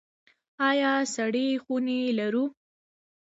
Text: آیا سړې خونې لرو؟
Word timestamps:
آیا 0.69 0.93
سړې 1.15 1.47
خونې 1.63 1.99
لرو؟ 2.19 2.45